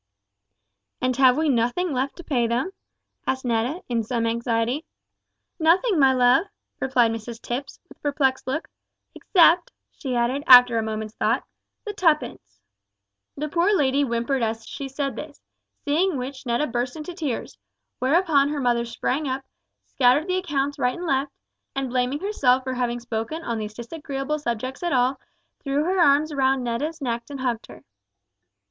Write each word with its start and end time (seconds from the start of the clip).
"And 0.99 1.15
have 1.17 1.37
we 1.37 1.47
nothing 1.47 1.91
left 1.93 2.15
to 2.15 2.23
pay 2.23 2.47
them?" 2.47 2.71
asked 3.27 3.45
Netta, 3.45 3.83
in 3.87 4.01
some 4.01 4.25
anxiety. 4.25 4.83
"Nothing, 5.59 5.99
my 5.99 6.11
love," 6.11 6.47
replied 6.79 7.11
Mrs 7.11 7.39
Tipps, 7.39 7.79
with 7.87 7.99
a 7.99 8.01
perplexed 8.01 8.47
look, 8.47 8.67
"except," 9.13 9.69
she 9.91 10.15
added, 10.15 10.43
after 10.47 10.79
a 10.79 10.81
moment's 10.81 11.13
thought, 11.13 11.43
"the 11.85 11.93
tuppence!" 11.93 12.59
The 13.37 13.47
poor 13.47 13.73
lady 13.75 14.01
whimpered 14.03 14.41
as 14.41 14.65
she 14.65 14.89
said 14.89 15.15
this, 15.15 15.39
seeing 15.85 16.17
which 16.17 16.47
Netta 16.47 16.65
burst 16.65 16.95
into 16.95 17.13
tears; 17.13 17.59
whereupon 17.99 18.49
her 18.49 18.59
mother 18.59 18.85
sprang 18.85 19.27
up, 19.27 19.43
scattered 19.85 20.25
the 20.25 20.37
accounts 20.39 20.79
right 20.79 20.97
and 20.97 21.05
left, 21.05 21.31
and 21.75 21.89
blaming 21.91 22.21
herself 22.21 22.63
for 22.63 22.73
having 22.73 22.99
spoken 22.99 23.43
on 23.43 23.59
these 23.59 23.75
disagreeable 23.75 24.39
subjects 24.39 24.81
at 24.81 24.93
all, 24.93 25.19
threw 25.59 25.83
her 25.83 25.99
arms 25.99 26.33
round 26.33 26.63
Netta's 26.63 27.01
neck 27.03 27.25
and 27.29 27.41
hugged 27.41 27.67
her. 27.67 27.83